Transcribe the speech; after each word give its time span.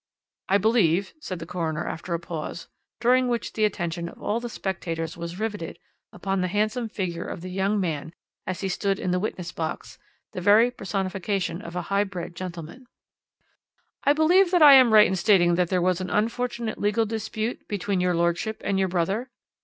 "'I 0.49 0.57
believe,' 0.57 1.13
said 1.19 1.37
the 1.37 1.45
coroner 1.45 1.87
after 1.87 2.15
a 2.15 2.17
slight 2.17 2.23
pause, 2.27 2.67
during 2.99 3.27
which 3.27 3.53
the 3.53 3.65
attention 3.65 4.09
of 4.09 4.19
all 4.19 4.39
the 4.39 4.49
spectators 4.49 5.15
was 5.15 5.39
riveted 5.39 5.77
upon 6.11 6.41
the 6.41 6.47
handsome 6.47 6.89
figure 6.89 7.27
of 7.27 7.41
the 7.41 7.51
young 7.51 7.79
man 7.79 8.11
as 8.47 8.61
he 8.61 8.67
stood 8.67 8.97
in 8.97 9.11
the 9.11 9.19
witness 9.19 9.51
box, 9.51 9.99
the 10.33 10.41
very 10.41 10.71
personification 10.71 11.61
of 11.61 11.75
a 11.75 11.83
high 11.93 12.03
bred 12.03 12.35
gentleman, 12.35 12.87
'I 14.03 14.13
believe 14.13 14.49
that 14.49 14.63
I 14.63 14.73
am 14.73 14.91
right 14.91 15.05
in 15.05 15.15
stating 15.15 15.53
that 15.53 15.69
there 15.69 15.79
was 15.83 16.01
an 16.01 16.09
unfortunate 16.09 16.79
legal 16.81 17.05
dispute 17.05 17.67
between 17.67 18.01
your 18.01 18.15
lordship 18.15 18.59
and 18.65 18.79
your 18.79 18.87
brother?' 18.87 19.29